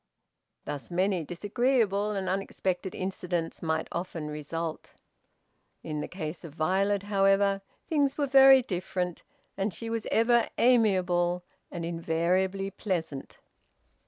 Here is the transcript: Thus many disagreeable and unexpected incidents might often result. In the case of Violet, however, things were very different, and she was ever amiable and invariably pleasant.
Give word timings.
Thus 0.65 0.89
many 0.89 1.23
disagreeable 1.23 2.09
and 2.09 2.27
unexpected 2.27 2.95
incidents 2.95 3.61
might 3.61 3.87
often 3.91 4.29
result. 4.31 4.95
In 5.83 6.01
the 6.01 6.07
case 6.07 6.43
of 6.43 6.55
Violet, 6.55 7.03
however, 7.03 7.61
things 7.87 8.17
were 8.17 8.25
very 8.25 8.63
different, 8.63 9.21
and 9.55 9.71
she 9.71 9.91
was 9.91 10.07
ever 10.11 10.49
amiable 10.57 11.43
and 11.69 11.85
invariably 11.85 12.71
pleasant. 12.71 13.37